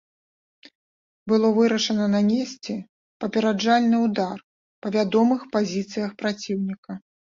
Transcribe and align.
Было 1.31 1.47
вырашана 1.57 2.07
нанесці 2.15 2.75
папераджальны 3.25 3.97
ўдар 4.07 4.37
па 4.87 4.97
вядомых 4.97 5.41
пазіцыях 5.57 6.09
праціўніка. 6.23 6.91